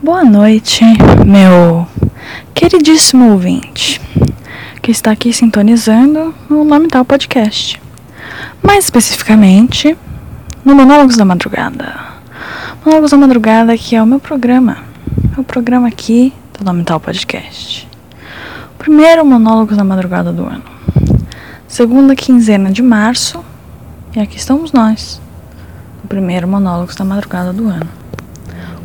Boa 0.00 0.24
noite, 0.24 0.84
meu 1.26 1.84
queridíssimo 2.54 3.32
ouvinte, 3.32 4.00
que 4.80 4.92
está 4.92 5.10
aqui 5.10 5.32
sintonizando 5.32 6.32
Nome 6.48 6.86
Tal 6.86 7.04
Podcast. 7.04 7.82
Mais 8.62 8.84
especificamente, 8.84 9.98
no 10.64 10.76
Monólogos 10.76 11.16
da 11.16 11.24
Madrugada. 11.24 11.96
Monólogos 12.84 13.10
da 13.10 13.16
Madrugada, 13.16 13.76
que 13.76 13.96
é 13.96 14.02
o 14.02 14.06
meu 14.06 14.20
programa. 14.20 14.78
É 15.36 15.40
o 15.40 15.42
programa 15.42 15.88
aqui 15.88 16.32
do 16.56 16.64
Nome 16.64 16.84
Tal 16.84 17.00
Podcast. 17.00 17.88
Primeiro 18.78 19.26
Monólogos 19.26 19.76
da 19.76 19.82
Madrugada 19.82 20.32
do 20.32 20.44
ano. 20.44 20.62
Segunda 21.66 22.14
quinzena 22.14 22.70
de 22.70 22.82
março. 22.82 23.44
E 24.14 24.20
aqui 24.20 24.36
estamos 24.36 24.70
nós. 24.70 25.20
O 26.04 26.06
primeiro 26.06 26.46
Monólogos 26.46 26.94
da 26.94 27.04
Madrugada 27.04 27.52
do 27.52 27.66
ano 27.68 28.07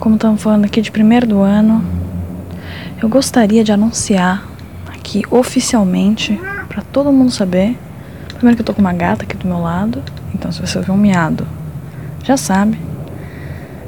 como 0.03 0.15
estamos 0.15 0.43
falando 0.43 0.65
aqui 0.65 0.81
de 0.81 0.91
primeiro 0.91 1.25
do 1.25 1.39
ano, 1.39 1.81
eu 3.01 3.07
gostaria 3.07 3.63
de 3.63 3.71
anunciar 3.71 4.45
aqui 4.93 5.23
oficialmente 5.31 6.37
para 6.67 6.81
todo 6.81 7.09
mundo 7.09 7.31
saber. 7.31 7.79
Primeiro 8.33 8.57
que 8.57 8.61
eu 8.61 8.65
tô 8.65 8.73
com 8.73 8.81
uma 8.81 8.91
gata 8.91 9.23
aqui 9.23 9.37
do 9.37 9.47
meu 9.47 9.59
lado, 9.59 10.03
então 10.35 10.51
se 10.51 10.59
você 10.59 10.77
ouvir 10.77 10.91
um 10.91 10.97
miado, 10.97 11.47
já 12.21 12.35
sabe. 12.35 12.77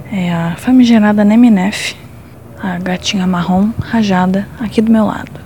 É 0.10 0.34
a 0.34 0.56
famigerada 0.56 1.26
Neminef, 1.26 1.98
a 2.64 2.80
gatinha 2.80 3.28
marrom 3.28 3.72
rajada 3.82 4.48
aqui 4.58 4.82
do 4.82 4.90
meu 4.90 5.04
lado. 5.04 5.42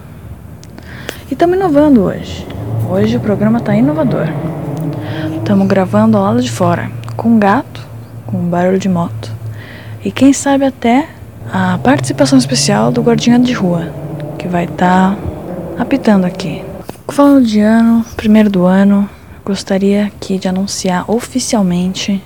E 1.31 1.33
estamos 1.33 1.57
inovando 1.57 2.03
hoje. 2.03 2.47
Hoje 2.87 3.17
o 3.17 3.19
programa 3.19 3.59
tá 3.59 3.75
inovador. 3.75 4.27
Estamos 5.35 5.67
gravando 5.67 6.15
ao 6.15 6.25
lado 6.25 6.43
de 6.43 6.51
fora, 6.51 6.91
com 7.17 7.29
um 7.29 7.39
gato, 7.39 7.83
com 8.27 8.37
um 8.37 8.47
barulho 8.47 8.77
de 8.77 8.87
moto 8.87 9.39
e 10.03 10.11
quem 10.11 10.31
sabe 10.31 10.65
até 10.65 11.09
a 11.51 11.77
participação 11.79 12.37
especial 12.37 12.91
do 12.91 13.01
guardinha 13.01 13.37
de 13.37 13.51
rua, 13.51 13.91
que 14.37 14.47
vai 14.47 14.63
estar 14.63 15.15
tá 15.15 15.17
apitando 15.77 16.25
aqui. 16.25 16.63
Falando 17.09 17.45
de 17.45 17.59
ano, 17.59 18.05
primeiro 18.15 18.49
do 18.49 18.65
ano, 18.65 19.09
gostaria 19.43 20.05
aqui 20.05 20.37
de 20.37 20.47
anunciar 20.47 21.09
oficialmente 21.09 22.21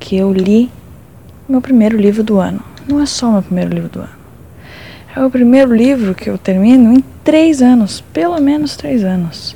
que 0.00 0.16
eu 0.16 0.32
li 0.32 0.70
meu 1.48 1.60
primeiro 1.60 1.96
livro 1.96 2.22
do 2.22 2.38
ano. 2.38 2.60
Não 2.86 3.02
é 3.02 3.06
só 3.06 3.30
meu 3.32 3.42
primeiro 3.42 3.74
livro 3.74 3.88
do 3.90 4.00
ano. 4.00 4.18
É 5.14 5.24
o 5.24 5.30
primeiro 5.30 5.74
livro 5.74 6.14
que 6.14 6.30
eu 6.30 6.38
termino 6.38 6.92
em 6.92 7.04
três 7.22 7.60
anos, 7.60 8.00
pelo 8.12 8.40
menos 8.40 8.76
três 8.76 9.04
anos. 9.04 9.54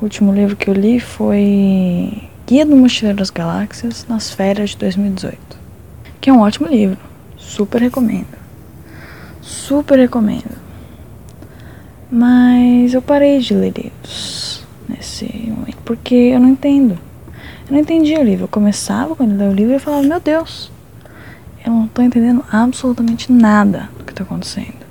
O 0.00 0.04
último 0.04 0.32
livro 0.32 0.56
que 0.56 0.68
eu 0.68 0.74
li 0.74 0.98
foi 0.98 2.22
Guia 2.46 2.66
do 2.66 2.74
Mochileiro 2.74 3.18
das 3.18 3.30
Galáxias 3.30 4.06
nas 4.08 4.30
férias 4.30 4.70
de 4.70 4.78
2018 4.78 5.55
que 6.26 6.30
é 6.30 6.32
um 6.32 6.40
ótimo 6.40 6.66
livro. 6.66 6.98
Super 7.36 7.80
recomendo. 7.80 8.36
Super 9.40 9.96
recomendo. 9.96 10.58
Mas 12.10 12.94
eu 12.94 13.00
parei 13.00 13.38
de 13.38 13.54
ler 13.54 13.72
livros 13.72 14.66
nesse 14.88 15.24
momento, 15.48 15.76
porque 15.84 16.16
eu 16.16 16.40
não 16.40 16.48
entendo. 16.48 16.98
Eu 17.68 17.74
não 17.74 17.78
entendia 17.78 18.18
o 18.18 18.24
livro. 18.24 18.46
Eu 18.46 18.48
começava 18.48 19.14
quando 19.14 19.40
eu 19.40 19.52
lia 19.52 19.52
o 19.52 19.54
livro 19.54 19.74
e 19.76 19.78
falava, 19.78 20.02
meu 20.02 20.18
Deus, 20.18 20.68
eu 21.64 21.70
não 21.70 21.84
estou 21.84 22.04
entendendo 22.04 22.44
absolutamente 22.50 23.30
nada 23.30 23.88
do 23.96 24.02
que 24.02 24.10
está 24.10 24.24
acontecendo. 24.24 24.84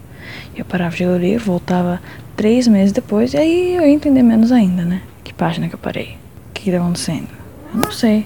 Eu 0.55 0.63
parava 0.63 0.95
de 0.95 1.05
ler 1.05 1.15
o 1.15 1.17
livro, 1.17 1.47
voltava 1.47 2.01
três 2.37 2.65
meses 2.65 2.93
depois, 2.93 3.33
e 3.33 3.37
aí 3.37 3.75
eu 3.75 3.81
ia 3.81 3.91
entender 3.91 4.23
menos 4.23 4.53
ainda, 4.53 4.85
né? 4.85 5.01
Que 5.21 5.33
página 5.33 5.67
que 5.67 5.75
eu 5.75 5.79
parei. 5.79 6.17
O 6.49 6.53
que 6.53 6.69
está 6.69 6.81
acontecendo? 6.81 7.27
Eu 7.73 7.81
não 7.81 7.91
sei. 7.91 8.25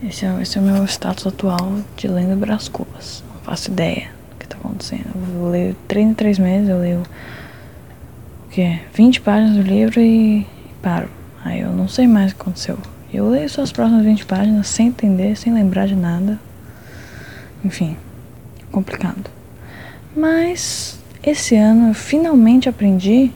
Esse 0.00 0.24
é, 0.24 0.42
esse 0.42 0.56
é 0.56 0.60
o 0.60 0.64
meu 0.64 0.84
status 0.84 1.26
atual 1.26 1.78
de 1.96 2.06
lendo 2.06 2.36
Brás 2.36 2.68
Cubas. 2.68 3.24
Não 3.34 3.40
faço 3.42 3.68
ideia 3.72 4.10
do 4.30 4.36
que 4.36 4.44
está 4.44 4.56
acontecendo. 4.56 5.10
Eu 5.34 5.50
leio 5.50 5.76
3 5.88 6.06
em 6.06 6.14
3 6.14 6.38
meses, 6.38 6.68
eu 6.68 6.78
leio 6.78 7.02
o 8.46 8.48
quê? 8.48 8.78
20 8.94 9.20
páginas 9.22 9.56
do 9.56 9.62
livro 9.62 10.00
e, 10.00 10.42
e 10.42 10.46
paro. 10.80 11.08
Aí 11.44 11.60
eu 11.60 11.72
não 11.72 11.88
sei 11.88 12.06
mais 12.06 12.30
o 12.30 12.36
que 12.36 12.42
aconteceu. 12.42 12.78
Eu 13.12 13.28
leio 13.28 13.50
só 13.50 13.62
as 13.62 13.72
próximas 13.72 14.04
20 14.04 14.24
páginas 14.24 14.68
sem 14.68 14.86
entender, 14.86 15.36
sem 15.36 15.52
lembrar 15.52 15.88
de 15.88 15.96
nada. 15.96 16.38
Enfim, 17.64 17.96
complicado. 18.70 19.28
Mas 20.16 20.96
esse 21.24 21.56
ano 21.56 21.88
eu 21.88 21.94
finalmente 21.94 22.68
aprendi 22.68 23.32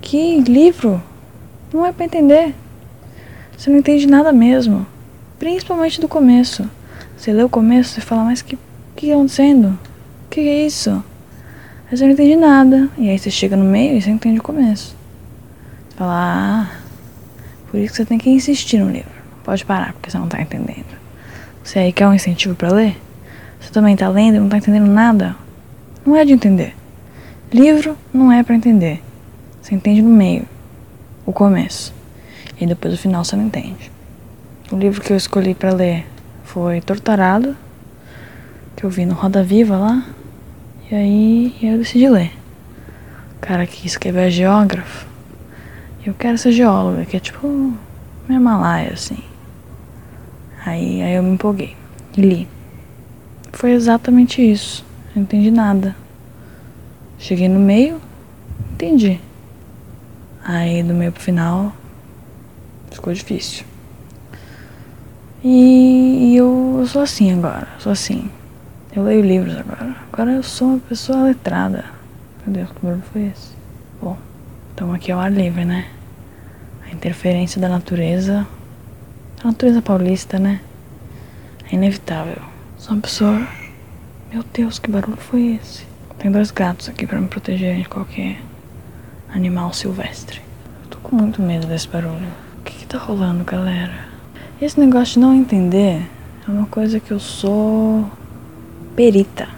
que 0.00 0.40
livro 0.40 1.02
não 1.72 1.84
é 1.84 1.90
para 1.92 2.04
entender. 2.04 2.54
Você 3.56 3.70
não 3.70 3.78
entende 3.78 4.06
nada 4.06 4.32
mesmo. 4.32 4.86
Principalmente 5.38 6.00
do 6.00 6.08
começo. 6.08 6.68
Você 7.16 7.32
lê 7.32 7.42
o 7.42 7.48
começo 7.48 7.98
e 7.98 8.02
fala, 8.02 8.24
mas 8.24 8.42
que 8.42 8.58
que 8.98 9.06
está 9.06 9.14
acontecendo? 9.16 9.78
Que, 10.28 10.40
é 10.40 10.66
isso? 10.66 10.90
Aí 11.88 11.96
você 11.96 12.04
não 12.04 12.12
entende 12.12 12.34
nada. 12.34 12.90
E 12.98 13.08
aí 13.08 13.18
você 13.18 13.30
chega 13.30 13.56
no 13.56 13.64
meio 13.64 13.96
e 13.96 14.02
você 14.02 14.10
entende 14.10 14.40
o 14.40 14.42
começo. 14.42 14.96
Você 15.88 15.96
fala, 15.96 16.12
ah, 16.12 16.78
por 17.70 17.78
isso 17.78 17.92
que 17.92 17.96
você 17.98 18.04
tem 18.04 18.18
que 18.18 18.28
insistir 18.28 18.78
no 18.78 18.90
livro. 18.90 19.10
Pode 19.44 19.64
parar, 19.64 19.92
porque 19.92 20.10
você 20.10 20.18
não 20.18 20.24
está 20.24 20.40
entendendo. 20.42 20.98
Você 21.62 21.78
aí 21.78 21.92
quer 21.92 22.08
um 22.08 22.14
incentivo 22.14 22.56
para 22.56 22.72
ler? 22.72 23.00
Você 23.60 23.70
também 23.70 23.94
está 23.94 24.08
lendo 24.08 24.34
e 24.34 24.38
não 24.38 24.46
está 24.46 24.58
entendendo 24.58 24.86
nada? 24.86 25.36
Não 26.04 26.16
é 26.16 26.24
de 26.24 26.32
entender. 26.32 26.74
Livro 27.52 27.96
não 28.12 28.32
é 28.32 28.42
para 28.42 28.54
entender. 28.54 29.02
Você 29.62 29.74
entende 29.74 30.02
no 30.02 30.10
meio, 30.10 30.44
o 31.24 31.32
começo. 31.32 31.94
E 32.60 32.66
depois 32.66 32.94
o 32.94 32.98
final 32.98 33.24
você 33.24 33.36
não 33.36 33.46
entende. 33.46 33.90
O 34.70 34.76
livro 34.76 35.00
que 35.00 35.14
eu 35.14 35.16
escolhi 35.16 35.54
para 35.54 35.72
ler 35.72 36.06
foi 36.44 36.82
Torturado, 36.82 37.56
que 38.76 38.84
eu 38.84 38.90
vi 38.90 39.06
no 39.06 39.14
Roda 39.14 39.42
Viva 39.42 39.78
lá. 39.78 40.04
E 40.90 40.94
aí 40.94 41.56
eu 41.62 41.78
decidi 41.78 42.06
ler. 42.06 42.32
O 43.36 43.40
cara 43.40 43.66
que 43.66 43.86
escreveu 43.86 44.24
é 44.24 44.30
geógrafo. 44.30 45.06
Eu 46.04 46.12
quero 46.12 46.36
ser 46.36 46.52
geóloga, 46.52 47.06
que 47.06 47.16
é 47.16 47.20
tipo 47.20 47.48
minha 48.28 48.38
Malaya, 48.38 48.92
assim. 48.92 49.16
Aí, 50.66 51.00
aí 51.00 51.14
eu 51.14 51.22
me 51.22 51.30
empolguei 51.30 51.74
e 52.14 52.20
li. 52.20 52.48
Foi 53.54 53.70
exatamente 53.72 54.42
isso. 54.42 54.84
Não 55.16 55.22
entendi 55.22 55.50
nada. 55.50 55.96
Cheguei 57.18 57.48
no 57.48 57.58
meio, 57.58 58.02
entendi. 58.72 59.18
Aí 60.44 60.82
do 60.82 60.92
meio 60.92 61.10
pro 61.10 61.22
final 61.22 61.72
ficou 62.90 63.14
difícil. 63.14 63.64
E, 65.42 66.32
e 66.32 66.36
eu, 66.36 66.78
eu, 66.80 66.86
sou 66.86 67.02
assim 67.02 67.32
agora, 67.32 67.68
sou 67.78 67.92
assim. 67.92 68.28
Eu 68.94 69.04
leio 69.04 69.22
livros 69.22 69.56
agora. 69.56 69.94
Agora 70.12 70.32
eu 70.32 70.42
sou 70.42 70.68
uma 70.68 70.80
pessoa 70.80 71.22
letrada. 71.22 71.84
Meu 72.44 72.54
Deus, 72.54 72.70
que 72.72 72.84
barulho 72.84 73.02
foi 73.12 73.26
esse? 73.26 73.52
Bom, 74.02 74.16
então 74.74 74.92
aqui 74.92 75.12
é 75.12 75.16
o 75.16 75.18
ar 75.20 75.30
livre, 75.30 75.64
né? 75.64 75.86
A 76.84 76.92
interferência 76.92 77.60
da 77.60 77.68
natureza. 77.68 78.44
A 79.44 79.46
natureza 79.46 79.80
paulista, 79.80 80.40
né? 80.40 80.60
É 81.70 81.74
inevitável. 81.76 82.42
Sou 82.76 82.94
uma 82.94 83.02
pessoa. 83.02 83.46
Meu 84.32 84.44
Deus, 84.52 84.80
que 84.80 84.90
barulho 84.90 85.16
foi 85.18 85.58
esse? 85.62 85.86
Tem 86.18 86.32
dois 86.32 86.50
gatos 86.50 86.88
aqui 86.88 87.06
para 87.06 87.20
me 87.20 87.28
proteger 87.28 87.76
de 87.76 87.88
qualquer 87.88 88.40
animal 89.32 89.72
silvestre. 89.72 90.40
Eu 90.82 90.90
tô 90.90 90.98
com 90.98 91.14
muito 91.14 91.40
medo 91.40 91.68
desse 91.68 91.86
barulho. 91.86 92.26
O 92.58 92.62
que, 92.64 92.74
que 92.74 92.86
tá 92.86 92.98
rolando, 92.98 93.44
galera? 93.44 94.07
Esse 94.60 94.80
negócio 94.80 95.14
de 95.14 95.20
não 95.20 95.32
entender 95.32 96.02
é 96.46 96.50
uma 96.50 96.66
coisa 96.66 96.98
que 96.98 97.12
eu 97.12 97.20
sou 97.20 98.04
perita. 98.96 99.48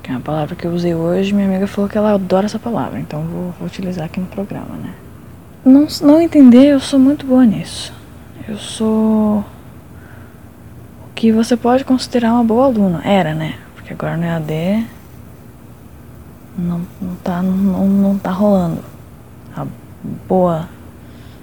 Que 0.00 0.12
é 0.12 0.14
uma 0.14 0.20
palavra 0.20 0.54
que 0.54 0.64
eu 0.64 0.70
usei 0.70 0.94
hoje. 0.94 1.34
Minha 1.34 1.48
amiga 1.48 1.66
falou 1.66 1.90
que 1.90 1.98
ela 1.98 2.14
adora 2.14 2.46
essa 2.46 2.58
palavra, 2.58 3.00
então 3.00 3.20
vou, 3.24 3.54
vou 3.58 3.66
utilizar 3.66 4.04
aqui 4.04 4.20
no 4.20 4.26
programa, 4.26 4.76
né? 4.76 4.94
Não, 5.64 5.88
não 6.02 6.20
entender, 6.20 6.66
eu 6.66 6.78
sou 6.78 7.00
muito 7.00 7.26
boa 7.26 7.44
nisso. 7.44 7.92
Eu 8.46 8.56
sou 8.58 9.40
o 9.40 9.44
que 11.16 11.32
você 11.32 11.56
pode 11.56 11.84
considerar 11.84 12.32
uma 12.32 12.44
boa 12.44 12.66
aluna. 12.66 13.02
Era, 13.04 13.34
né? 13.34 13.56
Porque 13.74 13.92
agora 13.92 14.16
no 14.16 14.24
EAD 14.24 14.86
não, 16.56 16.80
não, 17.00 17.14
tá, 17.24 17.42
não, 17.42 17.88
não 17.88 18.18
tá 18.18 18.30
rolando. 18.30 18.84
A 19.56 19.66
boa 20.28 20.68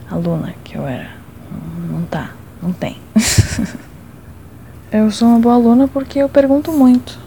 aluna 0.09 0.53
que 0.63 0.77
eu 0.77 0.87
era. 0.87 1.09
Não, 1.51 1.99
não 1.99 2.05
tá. 2.05 2.38
Não 2.61 2.73
tem. 2.73 2.97
eu 4.91 5.09
sou 5.11 5.27
uma 5.27 5.39
boa 5.39 5.55
aluna 5.55 5.87
porque 5.87 6.19
eu 6.19 6.29
pergunto 6.29 6.71
muito. 6.71 7.17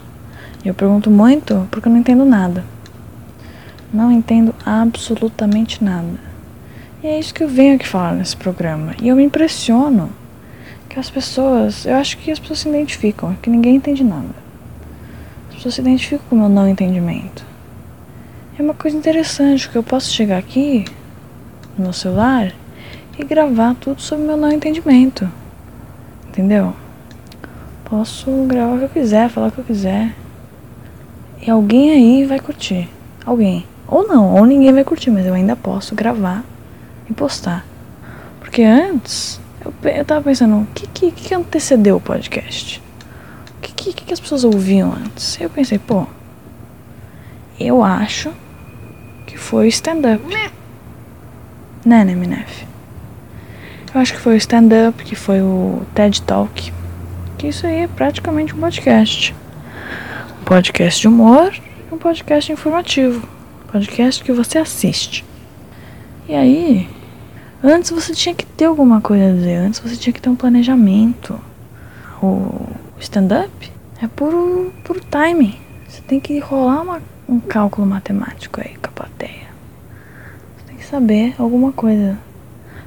E 0.63 0.67
eu 0.67 0.73
pergunto 0.73 1.09
muito 1.09 1.67
porque 1.71 1.87
eu 1.87 1.91
não 1.91 1.99
entendo 1.99 2.25
nada. 2.25 2.63
Não 3.91 4.11
entendo 4.11 4.53
absolutamente 4.65 5.83
nada. 5.83 6.19
E 7.03 7.07
é 7.07 7.19
isso 7.19 7.33
que 7.33 7.43
eu 7.43 7.49
venho 7.49 7.75
aqui 7.75 7.87
falar 7.87 8.13
nesse 8.13 8.35
programa. 8.35 8.95
E 9.01 9.09
eu 9.09 9.15
me 9.15 9.23
impressiono 9.23 10.09
que 10.87 10.99
as 10.99 11.09
pessoas, 11.09 11.85
eu 11.85 11.95
acho 11.95 12.17
que 12.17 12.31
as 12.31 12.39
pessoas 12.39 12.59
se 12.59 12.69
identificam, 12.69 13.35
que 13.41 13.49
ninguém 13.49 13.75
entende 13.75 14.03
nada. 14.03 14.35
As 15.49 15.55
pessoas 15.55 15.73
se 15.73 15.81
identificam 15.81 16.25
com 16.29 16.35
o 16.35 16.39
meu 16.39 16.49
não 16.49 16.67
entendimento. 16.67 17.43
É 18.57 18.61
uma 18.61 18.75
coisa 18.75 18.95
interessante, 18.95 19.67
que 19.67 19.75
eu 19.75 19.81
posso 19.81 20.11
chegar 20.11 20.37
aqui 20.37 20.85
no 21.75 21.85
meu 21.85 21.93
celular 21.93 22.53
e 23.17 23.23
gravar 23.23 23.75
tudo 23.75 24.01
sobre 24.01 24.25
meu 24.25 24.37
não 24.37 24.51
entendimento. 24.51 25.29
Entendeu? 26.27 26.73
Posso 27.85 28.31
gravar 28.47 28.75
o 28.75 28.77
que 28.79 28.85
eu 28.85 28.89
quiser, 28.89 29.29
falar 29.29 29.47
o 29.47 29.51
que 29.51 29.59
eu 29.59 29.63
quiser. 29.63 30.15
E 31.41 31.49
alguém 31.49 31.91
aí 31.91 32.25
vai 32.25 32.39
curtir. 32.39 32.89
Alguém. 33.25 33.65
Ou 33.87 34.07
não, 34.07 34.35
ou 34.35 34.45
ninguém 34.45 34.73
vai 34.73 34.83
curtir, 34.83 35.11
mas 35.11 35.25
eu 35.25 35.33
ainda 35.33 35.55
posso 35.55 35.93
gravar 35.93 36.43
e 37.09 37.13
postar. 37.13 37.65
Porque 38.39 38.63
antes, 38.63 39.39
eu, 39.63 39.73
eu 39.91 40.05
tava 40.05 40.21
pensando, 40.21 40.61
o 40.61 40.67
que, 40.73 40.87
que, 40.87 41.11
que 41.11 41.35
antecedeu 41.35 41.97
o 41.97 42.01
podcast? 42.01 42.81
O 43.57 43.61
que, 43.61 43.93
que, 43.93 44.05
que 44.05 44.13
as 44.13 44.19
pessoas 44.19 44.43
ouviam 44.43 44.91
antes? 44.93 45.39
Eu 45.39 45.49
pensei, 45.49 45.77
pô, 45.77 46.07
eu 47.59 47.83
acho 47.83 48.31
que 49.27 49.37
foi 49.37 49.67
stand-up. 49.67 50.23
Né, 51.85 52.03
né, 52.03 52.15
Minef? 52.15 52.72
Eu 53.93 54.01
acho 54.01 54.13
que 54.13 54.19
foi 54.19 54.33
o 54.33 54.37
stand-up, 54.37 55.03
que 55.03 55.15
foi 55.15 55.41
o 55.41 55.83
TED 55.93 56.21
Talk. 56.23 56.73
Que 57.37 57.47
isso 57.47 57.67
aí 57.67 57.81
é 57.81 57.87
praticamente 57.87 58.55
um 58.55 58.59
podcast. 58.59 59.35
Um 60.41 60.43
podcast 60.45 60.99
de 60.99 61.07
humor 61.07 61.53
um 61.93 61.97
podcast 61.97 62.51
informativo. 62.51 63.27
Um 63.63 63.71
podcast 63.71 64.23
que 64.23 64.31
você 64.31 64.57
assiste. 64.57 65.23
E 66.27 66.33
aí, 66.33 66.89
antes 67.63 67.91
você 67.91 68.13
tinha 68.13 68.33
que 68.33 68.45
ter 68.45 68.65
alguma 68.65 68.99
coisa 68.99 69.29
a 69.29 69.31
dizer, 69.31 69.55
antes 69.57 69.79
você 69.79 69.95
tinha 69.95 70.13
que 70.13 70.21
ter 70.21 70.29
um 70.29 70.35
planejamento. 70.35 71.39
O 72.21 72.67
stand-up 72.99 73.71
é 74.01 74.07
puro, 74.07 74.73
puro 74.83 75.01
timing. 75.01 75.59
Você 75.87 76.01
tem 76.01 76.19
que 76.19 76.39
rolar 76.39 76.81
uma, 76.81 77.01
um 77.27 77.39
cálculo 77.39 77.85
matemático 77.85 78.59
aí 78.59 78.75
com 78.75 78.87
a 78.87 78.91
plateia. 78.91 79.47
Você 80.57 80.65
tem 80.67 80.77
que 80.77 80.85
saber 80.85 81.35
alguma 81.37 81.71
coisa. 81.71 82.17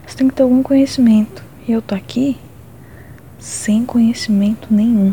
Você 0.06 0.16
tem 0.16 0.28
que 0.28 0.34
ter 0.34 0.42
algum 0.42 0.62
conhecimento. 0.62 1.42
E 1.66 1.72
eu 1.72 1.82
tô 1.82 1.94
aqui 1.94 2.38
sem 3.38 3.84
conhecimento 3.84 4.68
nenhum. 4.72 5.12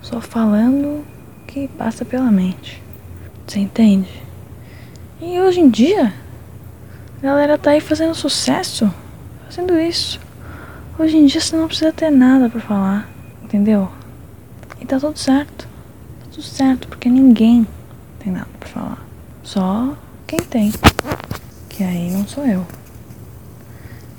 Só 0.00 0.20
falando 0.20 0.86
o 0.86 1.04
que 1.46 1.68
passa 1.68 2.04
pela 2.04 2.30
mente. 2.30 2.82
Você 3.46 3.60
entende? 3.60 4.22
E 5.20 5.38
hoje 5.40 5.60
em 5.60 5.68
dia, 5.68 6.12
a 7.18 7.22
galera 7.22 7.58
tá 7.58 7.70
aí 7.70 7.80
fazendo 7.80 8.14
sucesso, 8.14 8.92
fazendo 9.46 9.78
isso. 9.78 10.20
Hoje 10.98 11.16
em 11.16 11.26
dia 11.26 11.40
você 11.40 11.56
não 11.56 11.66
precisa 11.66 11.92
ter 11.92 12.10
nada 12.10 12.48
para 12.48 12.60
falar, 12.60 13.08
entendeu? 13.42 13.90
E 14.80 14.86
tá 14.86 14.98
tudo 14.98 15.18
certo. 15.18 15.66
Tá 16.20 16.26
tudo 16.30 16.42
certo, 16.42 16.88
porque 16.88 17.08
ninguém 17.08 17.66
tem 18.18 18.32
nada 18.32 18.48
para 18.58 18.68
falar. 18.68 19.06
Só 19.42 19.96
quem 20.26 20.40
tem. 20.40 20.72
Que 21.68 21.84
aí 21.84 22.10
não 22.10 22.26
sou 22.26 22.46
eu. 22.46 22.66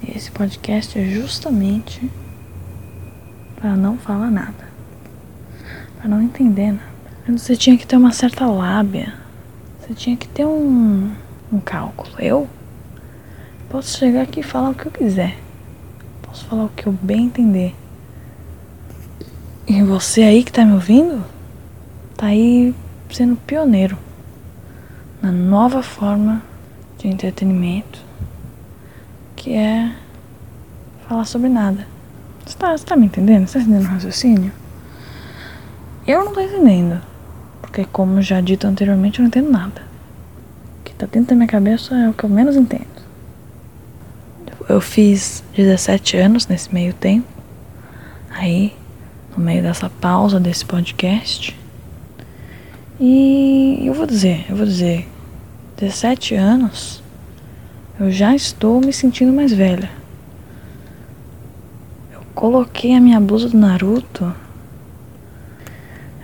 Esse 0.07 0.29
podcast 0.29 0.99
é 0.99 1.05
justamente 1.05 2.11
para 3.55 3.75
não 3.75 3.97
falar 3.97 4.29
nada. 4.29 4.69
Para 5.97 6.07
não 6.07 6.21
entender 6.21 6.73
nada. 6.73 7.37
Você 7.37 7.55
tinha 7.55 7.75
que 7.75 7.87
ter 7.87 7.97
uma 7.97 8.11
certa 8.11 8.45
lábia. 8.45 9.15
Você 9.79 9.95
tinha 9.95 10.15
que 10.15 10.27
ter 10.27 10.45
um, 10.45 11.11
um 11.51 11.59
cálculo. 11.59 12.13
Eu 12.19 12.47
posso 13.67 13.97
chegar 13.97 14.21
aqui 14.21 14.41
e 14.41 14.43
falar 14.43 14.69
o 14.69 14.75
que 14.75 14.85
eu 14.85 14.91
quiser. 14.91 15.37
Posso 16.21 16.45
falar 16.45 16.65
o 16.65 16.69
que 16.69 16.85
eu 16.85 16.93
bem 16.93 17.25
entender. 17.25 17.73
E 19.67 19.81
você 19.81 20.21
aí 20.21 20.43
que 20.43 20.51
tá 20.51 20.63
me 20.63 20.73
ouvindo, 20.73 21.25
tá 22.15 22.27
aí 22.27 22.75
sendo 23.09 23.35
pioneiro 23.35 23.97
na 25.19 25.31
nova 25.31 25.81
forma 25.81 26.43
de 26.99 27.07
entretenimento 27.07 28.04
que 29.45 29.53
é 29.53 29.92
falar 31.07 31.24
sobre 31.24 31.50
nada. 31.50 31.86
Você 32.44 32.57
tá, 32.57 32.75
você 32.75 32.83
tá 32.83 32.95
me 32.95 33.06
entendendo? 33.06 33.45
Você 33.45 33.59
tá 33.59 33.63
entendendo 33.63 33.86
o 33.86 33.89
raciocínio? 33.89 34.51
Eu 36.07 36.25
não 36.25 36.33
tô 36.33 36.42
entendendo. 36.42 37.00
Porque, 37.62 37.86
como 37.86 38.24
já 38.24 38.42
dito 38.42 38.65
anteriormente, 38.65 39.19
eu 39.19 39.24
não 39.24 39.27
entendo 39.27 39.51
nada. 39.51 39.83
O 40.80 40.83
que 40.83 40.95
tá 40.95 41.06
dentro 41.06 41.30
da 41.30 41.36
minha 41.36 41.47
cabeça 41.47 41.94
é 41.95 42.09
o 42.09 42.13
que 42.13 42.24
eu 42.24 42.30
menos 42.30 42.56
entendo. 42.56 42.88
Eu 44.68 44.81
fiz 44.81 45.44
17 45.56 46.18
anos 46.18 46.48
nesse 46.48 46.74
meio 46.74 46.91
tempo. 46.95 47.27
Aí, 48.31 48.75
no 49.38 49.44
meio 49.44 49.62
dessa 49.62 49.91
pausa 49.91 50.39
desse 50.39 50.65
podcast. 50.65 51.56
E 53.00 53.83
eu 53.86 53.94
vou 53.94 54.07
dizer, 54.07 54.48
eu 54.50 54.56
vou 54.56 54.65
dizer, 54.65 55.07
17 55.77 56.33
anos, 56.33 57.04
eu 58.00 58.12
já 58.12 58.36
estou 58.36 58.81
me 58.81 58.92
sentindo 58.92 59.31
mais 59.31 59.51
velha 59.51 59.89
coloquei 62.36 62.94
a 62.94 63.00
minha 63.00 63.19
blusa 63.19 63.50
do 63.50 63.57
Naruto. 63.57 64.36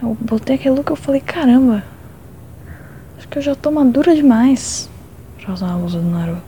Eu 0.02 0.16
botei 0.20 0.56
aquele 0.56 0.76
look 0.76 0.90
e 0.90 0.92
eu 0.92 0.96
falei, 0.96 1.22
caramba, 1.22 1.84
acho 3.18 3.28
que 3.28 3.38
eu 3.38 3.42
já 3.42 3.56
tô 3.56 3.72
madura 3.72 4.14
demais 4.14 4.90
pra 5.40 5.54
usar 5.54 5.74
a 5.74 5.78
blusa 5.78 6.00
do 6.00 6.10
Naruto. 6.10 6.42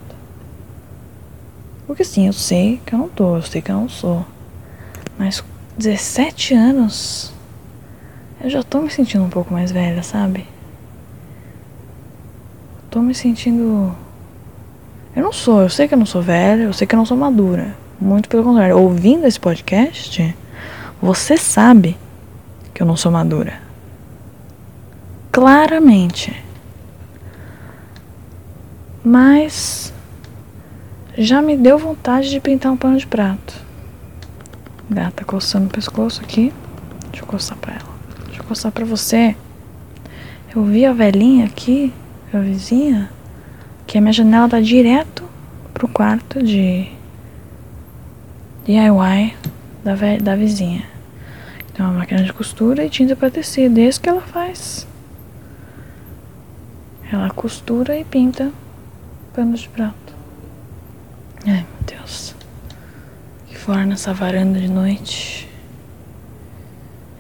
Porque 1.88 2.04
sim, 2.04 2.28
eu 2.28 2.34
sei 2.34 2.82
que 2.86 2.94
eu 2.94 3.00
não 3.00 3.10
tô, 3.10 3.38
eu 3.38 3.42
sei 3.42 3.62
que 3.62 3.72
eu 3.72 3.76
não 3.76 3.90
sou. 3.90 4.26
Mas 5.18 5.44
17 5.78 6.54
anos, 6.54 7.34
eu 8.42 8.50
já 8.50 8.64
tô 8.64 8.82
me 8.82 8.90
sentindo 8.90 9.24
um 9.24 9.30
pouco 9.30 9.54
mais 9.54 9.72
velha, 9.72 10.04
sabe? 10.04 10.46
Tô 12.90 13.02
me 13.02 13.16
sentindo. 13.16 13.96
Eu 15.16 15.24
não 15.24 15.32
sou, 15.32 15.62
eu 15.62 15.70
sei 15.70 15.88
que 15.88 15.94
eu 15.94 15.98
não 15.98 16.06
sou 16.06 16.22
velha, 16.22 16.64
eu 16.64 16.74
sei 16.74 16.88
que 16.88 16.96
eu 16.96 16.98
não 16.98 17.06
sou 17.06 17.18
madura. 17.18 17.76
Muito 18.00 18.28
pelo 18.28 18.44
contrário. 18.44 18.78
Ouvindo 18.78 19.26
esse 19.26 19.40
podcast, 19.40 20.36
você 21.02 21.38
sabe 21.38 21.98
que 22.74 22.82
eu 22.82 22.88
não 22.88 22.96
sou 22.96 23.12
madura. 23.12 23.60
Claramente. 25.32 26.44
Mas 29.04 29.94
já 31.18 31.42
me 31.42 31.56
deu 31.56 31.78
vontade 31.78 32.30
de 32.30 32.40
pintar 32.40 32.72
um 32.72 32.78
pano 32.78 32.98
de 32.98 33.06
prato. 33.06 33.54
Gata 34.90 35.24
coçando 35.24 35.68
o 35.68 35.70
pescoço 35.70 36.22
aqui. 36.22 36.52
Deixa 37.12 37.24
eu 37.24 37.28
coçar 37.28 37.58
pra 37.58 37.74
ela. 37.74 37.94
Deixa 38.26 38.42
eu 38.42 38.46
coçar 38.46 38.72
pra 38.72 38.84
você. 38.84 39.36
Eu 40.56 40.64
vi 40.64 40.86
a 40.86 40.94
velhinha 40.94 41.46
aqui, 41.46 41.94
a 42.34 42.40
vizinha, 42.40 43.10
que 43.86 43.98
a 43.98 44.02
minha 44.02 44.14
janela 44.14 44.48
dá 44.48 44.60
direto 44.60 45.24
pro 45.74 45.88
quarto 45.88 46.42
de 46.42 46.90
DIY 48.66 49.36
da, 49.84 49.96
da 50.22 50.36
vizinha. 50.36 50.84
Tem 51.74 51.86
uma 51.86 52.00
máquina 52.00 52.24
de 52.24 52.32
costura 52.32 52.86
e 52.86 52.90
tinta 52.90 53.16
para 53.16 53.32
tecido. 53.32 53.80
É 53.80 53.84
isso 53.84 54.00
que 54.00 54.08
ela 54.08 54.22
faz. 54.22 54.88
Ela 57.12 57.30
costura 57.32 57.98
e 57.98 58.06
pinta 58.06 58.52
panos 59.34 59.62
de 59.62 59.70
prato. 59.70 60.14
Ai, 61.46 61.66
meu 61.66 61.98
Deus. 61.98 62.36
Que 63.48 63.58
forna 63.58 63.94
essa 63.94 64.14
varanda 64.14 64.60
de 64.60 64.70
noite. 64.70 65.50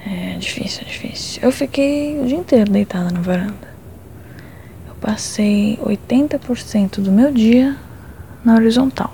É 0.06 0.38
difícil, 0.38 0.82
é 0.82 0.86
difícil. 0.86 1.44
Eu 1.44 1.52
fiquei 1.52 2.20
o 2.20 2.26
dia 2.26 2.38
inteiro 2.38 2.72
deitada 2.72 3.10
na 3.12 3.22
varanda. 3.22 3.73
Passei 5.04 5.78
80% 5.84 7.02
do 7.02 7.12
meu 7.12 7.30
dia 7.30 7.76
na 8.42 8.56
horizontal. 8.56 9.14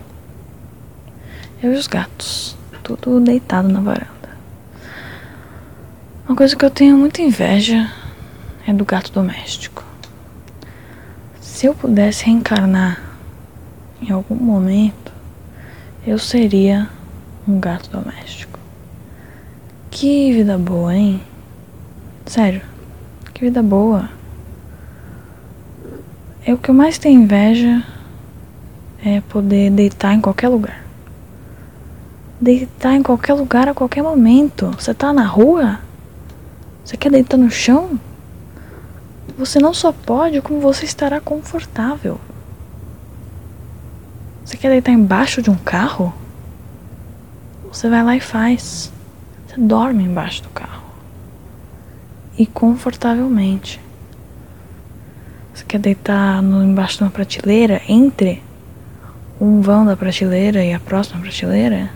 Eu 1.63 1.73
e 1.73 1.75
os 1.75 1.87
gatos, 1.87 2.55
tudo 2.83 3.19
deitado 3.19 3.67
na 3.67 3.79
varanda. 3.79 4.29
Uma 6.27 6.35
coisa 6.35 6.55
que 6.55 6.63
eu 6.63 6.69
tenho 6.69 6.95
muita 6.95 7.23
inveja 7.23 7.91
é 8.67 8.71
do 8.71 8.85
gato 8.85 9.11
doméstico. 9.11 9.83
Se 11.41 11.65
eu 11.65 11.73
pudesse 11.73 12.23
reencarnar 12.23 13.01
em 13.99 14.11
algum 14.11 14.35
momento, 14.35 15.11
eu 16.05 16.19
seria 16.19 16.87
um 17.47 17.59
gato 17.59 17.89
doméstico. 17.89 18.59
Que 19.89 20.31
vida 20.33 20.55
boa, 20.55 20.93
hein? 20.95 21.19
Sério, 22.27 22.61
que 23.33 23.41
vida 23.41 23.63
boa. 23.63 24.18
É 26.45 26.53
o 26.53 26.57
que 26.57 26.69
eu 26.69 26.75
mais 26.75 26.97
tenho 26.97 27.21
inveja 27.21 27.83
é 29.03 29.21
poder 29.21 29.71
deitar 29.71 30.13
em 30.13 30.21
qualquer 30.21 30.49
lugar 30.49 30.89
deitar 32.39 32.95
em 32.95 33.03
qualquer 33.03 33.33
lugar 33.33 33.67
a 33.67 33.73
qualquer 33.73 34.01
momento. 34.01 34.71
Você 34.71 34.93
tá 34.93 35.11
na 35.11 35.25
rua? 35.25 35.79
Você 36.83 36.95
quer 36.95 37.11
deitar 37.11 37.37
no 37.37 37.51
chão? 37.51 37.99
Você 39.37 39.59
não 39.59 39.73
só 39.73 39.91
pode, 39.91 40.41
como 40.41 40.59
você 40.59 40.85
estará 40.85 41.19
confortável. 41.19 42.19
Você 44.43 44.57
quer 44.57 44.69
deitar 44.69 44.91
embaixo 44.91 45.41
de 45.41 45.49
um 45.49 45.55
carro? 45.55 46.13
Você 47.71 47.89
vai 47.89 48.03
lá 48.03 48.15
e 48.15 48.19
faz. 48.19 48.91
Você 49.47 49.59
dorme 49.59 50.03
embaixo 50.03 50.41
do 50.43 50.49
carro. 50.49 50.83
E 52.37 52.45
confortavelmente. 52.45 53.79
Você 55.59 55.65
quer 55.67 55.79
deitar 55.79 56.41
no, 56.41 56.63
embaixo 56.63 56.99
de 56.99 57.03
uma 57.03 57.09
prateleira 57.09 57.81
entre 57.85 58.41
um 59.41 59.59
vão 59.59 59.85
da 59.85 59.97
prateleira 59.97 60.63
e 60.63 60.73
a 60.73 60.79
próxima 60.79 61.19
prateleira? 61.19 61.89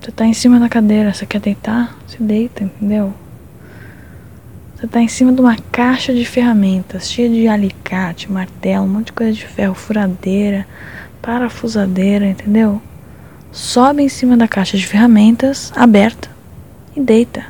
Você 0.00 0.10
tá 0.10 0.26
em 0.26 0.32
cima 0.34 0.58
da 0.58 0.68
cadeira, 0.68 1.14
você 1.14 1.24
quer 1.24 1.40
deitar? 1.40 1.96
Se 2.08 2.20
deita, 2.20 2.64
entendeu? 2.64 3.14
Você 4.74 4.88
tá 4.88 5.00
em 5.00 5.06
cima 5.06 5.30
de 5.30 5.40
uma 5.40 5.56
caixa 5.70 6.12
de 6.12 6.24
ferramentas, 6.24 7.08
cheia 7.08 7.30
de 7.30 7.46
alicate, 7.46 8.32
martelo, 8.32 8.84
um 8.84 8.88
monte 8.88 9.06
de 9.06 9.12
coisa 9.12 9.32
de 9.32 9.46
ferro, 9.46 9.74
furadeira, 9.76 10.66
parafusadeira, 11.22 12.26
entendeu? 12.26 12.82
Sobe 13.52 14.02
em 14.02 14.08
cima 14.08 14.36
da 14.36 14.48
caixa 14.48 14.76
de 14.76 14.84
ferramentas, 14.84 15.72
aberta, 15.76 16.28
e 16.96 17.00
deita. 17.00 17.44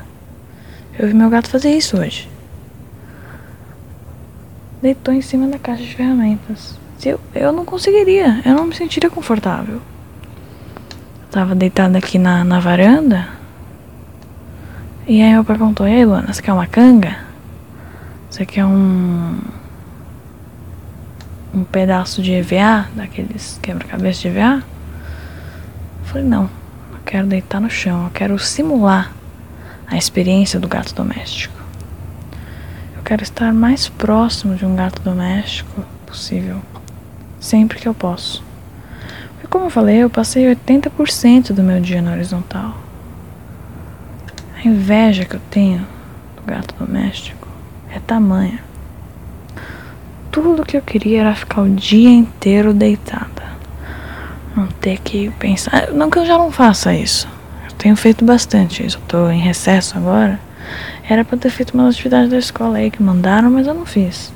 Eu 0.97 1.07
vi 1.07 1.15
meu 1.15 1.27
gato 1.27 1.49
fazer 1.49 1.71
isso 1.71 1.97
hoje. 1.97 2.36
Deitou 4.81 5.13
em 5.13 5.21
cima 5.21 5.47
da 5.47 5.57
caixa 5.57 5.83
de 5.83 5.95
ferramentas. 5.95 6.77
Eu, 7.03 7.19
eu 7.33 7.51
não 7.51 7.63
conseguiria, 7.65 8.41
eu 8.45 8.53
não 8.55 8.65
me 8.65 8.75
sentiria 8.75 9.09
confortável. 9.09 9.75
Eu 9.75 11.27
tava 11.31 11.55
deitada 11.55 11.97
aqui 11.97 12.17
na, 12.17 12.43
na 12.43 12.59
varanda. 12.59 13.27
E 15.07 15.21
aí 15.21 15.31
meu 15.31 15.43
pai 15.43 15.57
perguntou, 15.57 15.87
e 15.87 15.93
aí 15.93 16.05
Luana, 16.05 16.33
você 16.33 16.41
quer 16.41 16.53
uma 16.53 16.67
canga? 16.67 17.17
Você 18.29 18.45
quer 18.45 18.65
um. 18.65 19.39
um 21.53 21.63
pedaço 21.63 22.21
de 22.21 22.33
EVA, 22.33 22.87
daqueles 22.95 23.59
quebra-cabeça 23.61 24.21
de 24.21 24.27
EVA? 24.27 24.63
Eu 26.01 26.05
falei, 26.05 26.27
não, 26.27 26.43
eu 26.91 26.99
quero 27.05 27.25
deitar 27.25 27.59
no 27.61 27.69
chão, 27.69 28.05
eu 28.05 28.11
quero 28.11 28.37
simular 28.37 29.11
a 29.87 29.97
experiência 29.97 30.59
do 30.59 30.67
gato 30.67 30.93
doméstico. 30.93 31.66
Quero 33.07 33.23
estar 33.23 33.53
mais 33.53 33.87
próximo 33.87 34.55
de 34.55 34.65
um 34.65 34.75
gato 34.75 35.01
doméstico 35.01 35.81
possível 36.05 36.61
sempre 37.39 37.79
que 37.79 37.87
eu 37.87 37.93
posso. 37.93 38.43
E 39.41 39.47
como 39.47 39.67
eu 39.67 39.69
falei, 39.69 39.99
eu 40.03 40.09
passei 40.09 40.53
80% 40.53 41.53
do 41.53 41.63
meu 41.63 41.79
dia 41.79 42.01
na 42.01 42.11
horizontal. 42.11 42.75
A 44.57 44.67
inveja 44.67 45.23
que 45.23 45.37
eu 45.37 45.41
tenho 45.49 45.87
do 46.35 46.41
gato 46.45 46.75
doméstico 46.77 47.47
é 47.89 47.97
tamanha. 47.97 48.59
Tudo 50.29 50.65
que 50.65 50.75
eu 50.75 50.81
queria 50.81 51.21
era 51.21 51.33
ficar 51.33 51.61
o 51.61 51.69
dia 51.69 52.09
inteiro 52.09 52.73
deitada. 52.73 53.47
Não 54.53 54.67
ter 54.67 54.99
que 54.99 55.29
pensar. 55.39 55.93
Não 55.93 56.09
que 56.09 56.19
eu 56.19 56.25
já 56.25 56.37
não 56.37 56.51
faça 56.51 56.93
isso. 56.93 57.25
Eu 57.69 57.75
tenho 57.77 57.95
feito 57.95 58.25
bastante 58.25 58.85
isso. 58.85 58.97
Eu 58.97 59.07
tô 59.07 59.29
em 59.29 59.39
recesso 59.39 59.97
agora. 59.97 60.45
Era 61.09 61.23
pra 61.23 61.37
ter 61.37 61.49
feito 61.49 61.73
umas 61.73 61.95
atividades 61.95 62.29
da 62.29 62.37
escola 62.37 62.77
aí 62.77 62.91
que 62.91 63.01
mandaram, 63.01 63.49
mas 63.49 63.67
eu 63.67 63.73
não 63.73 63.85
fiz. 63.85 64.31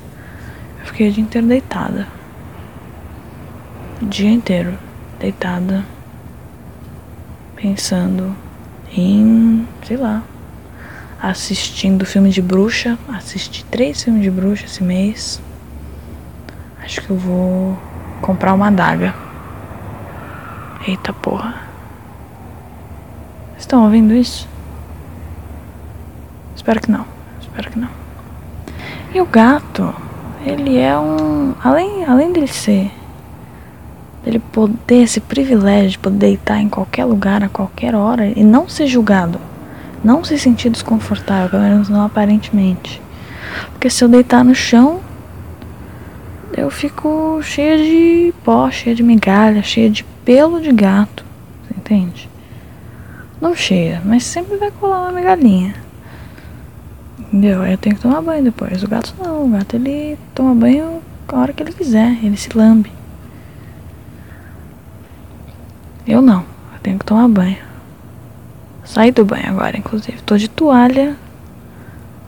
Eu 0.80 0.86
fiquei 0.86 1.08
o 1.08 1.12
dia 1.12 1.22
inteiro 1.22 1.46
deitada 1.46 2.06
o 4.02 4.06
dia 4.06 4.30
inteiro 4.30 4.76
deitada, 5.20 5.84
pensando 7.54 8.34
em, 8.92 9.66
sei 9.86 9.96
lá, 9.96 10.22
assistindo 11.20 12.04
filme 12.04 12.30
de 12.30 12.42
bruxa. 12.42 12.98
Assisti 13.08 13.64
três 13.66 14.02
filmes 14.02 14.22
de 14.22 14.30
bruxa 14.30 14.64
esse 14.64 14.82
mês. 14.82 15.40
Acho 16.82 17.00
que 17.00 17.10
eu 17.10 17.16
vou 17.16 17.78
comprar 18.20 18.54
uma 18.54 18.66
adaga. 18.66 19.14
Eita 20.86 21.12
porra. 21.12 21.62
Estão 23.56 23.84
ouvindo 23.84 24.12
isso? 24.12 24.48
Espero 26.62 26.80
que 26.80 26.92
não. 26.92 27.04
Espero 27.40 27.72
que 27.72 27.78
não. 27.80 27.88
E 29.12 29.20
o 29.20 29.26
gato, 29.26 29.92
ele 30.46 30.78
é 30.78 30.96
um. 30.96 31.54
Além, 31.60 32.04
além 32.04 32.32
dele 32.32 32.46
ser 32.46 32.88
ele 34.24 34.38
poder, 34.38 35.02
esse 35.02 35.18
privilégio 35.18 35.90
de 35.90 35.98
poder 35.98 36.18
deitar 36.18 36.60
em 36.60 36.68
qualquer 36.68 37.04
lugar, 37.04 37.42
a 37.42 37.48
qualquer 37.48 37.96
hora 37.96 38.26
e 38.28 38.44
não 38.44 38.68
ser 38.68 38.86
julgado, 38.86 39.40
não 40.04 40.22
se 40.22 40.38
sentir 40.38 40.70
desconfortável, 40.70 41.50
pelo 41.50 41.64
menos 41.64 41.88
não 41.88 42.04
aparentemente. 42.04 43.02
Porque 43.72 43.90
se 43.90 44.04
eu 44.04 44.08
deitar 44.08 44.44
no 44.44 44.54
chão, 44.54 45.00
eu 46.56 46.70
fico 46.70 47.40
cheia 47.42 47.76
de 47.76 48.32
pó, 48.44 48.70
cheia 48.70 48.94
de 48.94 49.02
migalha, 49.02 49.64
cheia 49.64 49.90
de 49.90 50.04
pelo 50.24 50.60
de 50.60 50.70
gato, 50.70 51.24
você 51.64 51.74
entende? 51.76 52.30
Não 53.40 53.56
cheia, 53.56 54.00
mas 54.04 54.22
sempre 54.22 54.56
vai 54.56 54.70
colar 54.70 55.00
uma 55.00 55.10
migalhinha. 55.12 55.81
Entendeu? 57.32 57.62
Aí 57.62 57.72
eu 57.72 57.78
tenho 57.78 57.96
que 57.96 58.02
tomar 58.02 58.20
banho 58.20 58.44
depois. 58.44 58.82
O 58.82 58.88
gato 58.88 59.14
não, 59.18 59.46
o 59.46 59.48
gato 59.48 59.74
ele 59.74 60.18
toma 60.34 60.54
banho 60.54 61.00
a 61.28 61.38
hora 61.38 61.52
que 61.54 61.62
ele 61.62 61.72
quiser, 61.72 62.22
ele 62.22 62.36
se 62.36 62.54
lambe. 62.54 62.92
Eu 66.06 66.20
não, 66.20 66.40
eu 66.74 66.80
tenho 66.82 66.98
que 66.98 67.06
tomar 67.06 67.26
banho. 67.28 67.56
Saí 68.84 69.10
do 69.10 69.24
banho 69.24 69.48
agora, 69.48 69.78
inclusive. 69.78 70.20
Tô 70.26 70.36
de 70.36 70.46
toalha 70.46 71.16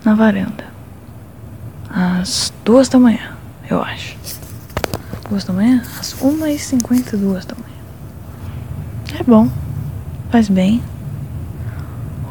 na 0.02 0.14
varanda. 0.14 0.64
Às 1.90 2.50
duas 2.64 2.88
da 2.88 2.98
manhã, 2.98 3.36
eu 3.68 3.82
acho. 3.82 4.16
Duas 5.28 5.44
da 5.44 5.52
manhã? 5.52 5.82
Às 6.00 6.14
uma 6.22 6.50
e 6.50 6.58
cinquenta 6.58 7.14
e 7.14 7.18
duas 7.18 7.44
da 7.44 7.54
manhã. 7.54 9.20
É 9.20 9.22
bom. 9.22 9.50
Faz 10.30 10.48
bem. 10.48 10.82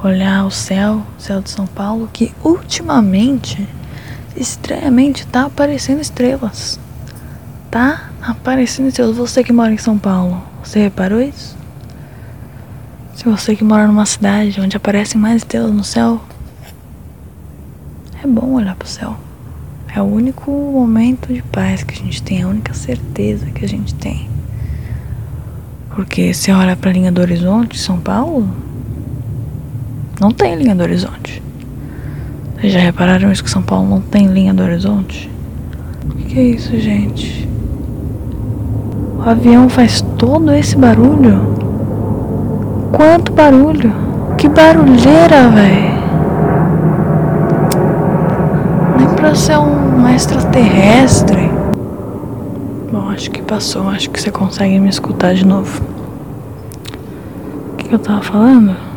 Olhar 0.04 0.46
o 0.46 0.52
céu, 0.52 1.02
o 1.18 1.22
céu 1.22 1.42
de 1.42 1.50
São 1.50 1.66
Paulo, 1.66 2.10
que 2.12 2.34
ultimamente, 2.44 3.66
estranhamente, 4.36 5.26
tá 5.26 5.46
aparecendo 5.46 6.02
estrelas. 6.02 6.78
Tá 7.72 8.10
aparecendo 8.22 8.90
estrelas. 8.90 9.16
Você 9.16 9.44
que 9.44 9.54
mora 9.54 9.72
em 9.72 9.78
São 9.78 9.98
Paulo, 9.98 10.44
você 10.62 10.80
reparou 10.80 11.22
isso? 11.22 11.58
Se 13.16 13.24
você 13.24 13.56
que 13.56 13.64
mora 13.64 13.88
numa 13.88 14.06
cidade 14.06 14.60
onde 14.60 14.76
aparecem 14.76 15.22
mais 15.22 15.38
estrelas 15.38 15.72
no 15.72 15.84
céu, 15.84 16.22
é 18.22 18.28
bom 18.28 18.54
olhar 18.54 18.76
pro 18.76 18.88
céu. 18.88 19.18
É 19.96 20.02
o 20.02 20.06
único 20.06 20.52
momento 20.52 21.32
de 21.32 21.42
paz 21.44 21.84
que 21.84 21.94
a 21.94 22.04
gente 22.04 22.22
tem, 22.22 22.42
a 22.42 22.48
única 22.48 22.74
certeza 22.74 23.46
que 23.52 23.64
a 23.64 23.70
gente 23.70 23.94
tem. 23.96 24.28
Porque 25.96 26.34
se 26.34 26.52
olha 26.52 26.76
para 26.76 26.90
a 26.90 26.94
linha 26.94 27.12
do 27.12 27.22
horizonte, 27.22 27.78
São 27.80 28.00
Paulo, 28.00 28.50
não 30.20 30.32
tem 30.32 30.56
linha 30.56 30.76
do 30.76 30.84
horizonte. 30.84 31.42
Vocês 32.56 32.72
já 32.72 32.80
repararam 32.80 33.32
isso 33.32 33.44
que 33.44 33.50
São 33.50 33.62
Paulo 33.62 33.90
não 33.90 34.02
tem 34.02 34.28
linha 34.28 34.54
do 34.54 34.64
horizonte? 34.64 35.30
O 36.06 36.16
que, 36.16 36.24
que 36.26 36.40
é 36.40 36.44
isso, 36.44 36.80
gente? 36.80 37.48
O 39.18 39.30
avião 39.30 39.68
faz 39.68 40.02
todo 40.18 40.52
esse 40.54 40.78
barulho? 40.78 41.56
Quanto 42.92 43.34
barulho? 43.34 43.92
Que 44.38 44.48
barulheira, 44.48 45.50
velho! 45.50 45.94
Nem 48.98 49.08
pra 49.16 49.36
ser 49.36 49.58
um 49.58 50.08
extraterrestre. 50.08 51.50
Bom, 52.92 53.10
acho 53.10 53.32
que 53.32 53.42
passou. 53.42 53.90
Acho 53.90 54.10
que 54.10 54.22
você 54.22 54.30
consegue 54.32 54.80
me 54.80 54.90
escutar 54.90 55.34
de 55.34 55.46
novo. 55.46 55.82
O 57.74 57.76
que, 57.78 57.90
que 57.90 57.96
eu 57.96 58.00
tava 58.00 58.22
falando? 58.22 58.93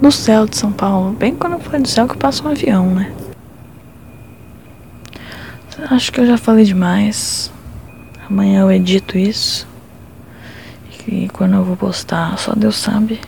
Do 0.00 0.12
céu 0.12 0.46
de 0.46 0.56
São 0.56 0.72
Paulo. 0.72 1.12
Bem 1.12 1.34
quando 1.34 1.58
falei 1.58 1.80
do 1.80 1.88
céu 1.88 2.06
que 2.06 2.16
passa 2.16 2.46
um 2.46 2.50
avião, 2.50 2.94
né? 2.94 3.12
Acho 5.90 6.12
que 6.12 6.20
eu 6.20 6.26
já 6.26 6.36
falei 6.38 6.64
demais. 6.64 7.52
Amanhã 8.28 8.62
eu 8.62 8.72
edito 8.72 9.16
isso. 9.18 9.66
E 11.06 11.28
quando 11.28 11.54
eu 11.54 11.64
vou 11.64 11.76
postar, 11.76 12.36
só 12.38 12.54
Deus 12.54 12.76
sabe. 12.76 13.20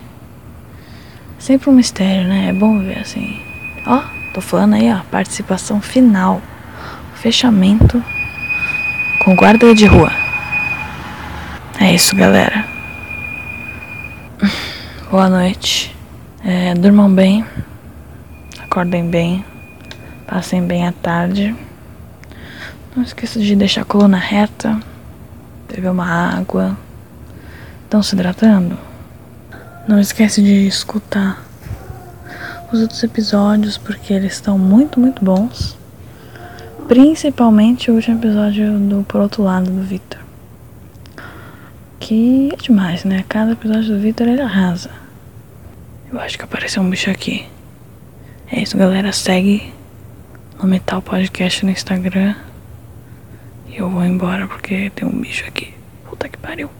Sempre 1.38 1.70
um 1.70 1.72
mistério, 1.72 2.26
né? 2.26 2.48
É 2.48 2.52
bom 2.52 2.80
ver 2.80 2.98
assim. 2.98 3.40
Ó, 3.86 4.02
tô 4.34 4.40
falando 4.40 4.74
aí, 4.74 4.92
ó, 4.92 5.00
participação 5.10 5.80
final. 5.80 6.42
Fechamento 7.14 8.02
com 9.20 9.36
guarda 9.36 9.74
de 9.74 9.86
rua. 9.86 10.12
É 11.80 11.94
isso, 11.94 12.16
galera. 12.16 12.64
Boa 15.10 15.28
noite. 15.28 15.97
É, 16.50 16.72
durmam 16.72 17.14
bem. 17.14 17.44
Acordem 18.58 19.10
bem. 19.10 19.44
Passem 20.26 20.66
bem 20.66 20.88
a 20.88 20.92
tarde. 20.92 21.54
Não 22.96 23.02
esqueça 23.02 23.38
de 23.38 23.54
deixar 23.54 23.82
a 23.82 23.84
coluna 23.84 24.16
reta, 24.16 24.80
beber 25.68 25.90
uma 25.90 26.06
água. 26.06 26.74
Estão 27.84 28.02
se 28.02 28.14
hidratando? 28.14 28.78
Não 29.86 30.00
esquece 30.00 30.40
de 30.40 30.66
escutar 30.66 31.44
os 32.72 32.80
outros 32.80 33.02
episódios 33.02 33.76
porque 33.76 34.14
eles 34.14 34.32
estão 34.32 34.58
muito, 34.58 34.98
muito 34.98 35.22
bons. 35.22 35.76
Principalmente 36.88 37.90
o 37.90 37.94
último 37.94 38.20
episódio 38.20 38.78
do 38.78 39.04
Por 39.06 39.20
Outro 39.20 39.42
Lado 39.42 39.70
do 39.70 39.82
Victor. 39.82 40.20
Que 42.00 42.48
é 42.54 42.56
demais, 42.56 43.04
né? 43.04 43.22
Cada 43.28 43.52
episódio 43.52 43.96
do 43.96 44.00
Victor 44.00 44.26
ele 44.26 44.40
arrasa. 44.40 45.07
Eu 46.10 46.18
acho 46.20 46.38
que 46.38 46.44
apareceu 46.44 46.82
um 46.82 46.88
bicho 46.88 47.10
aqui. 47.10 47.46
É 48.50 48.60
isso, 48.60 48.78
galera. 48.78 49.12
Segue 49.12 49.72
no 50.58 50.66
Metal 50.66 51.02
Podcast 51.02 51.64
no 51.64 51.70
Instagram. 51.70 52.34
E 53.68 53.76
eu 53.76 53.90
vou 53.90 54.02
embora 54.02 54.48
porque 54.48 54.90
tem 54.90 55.06
um 55.06 55.20
bicho 55.20 55.44
aqui. 55.46 55.74
Puta 56.08 56.28
que 56.28 56.38
pariu. 56.38 56.70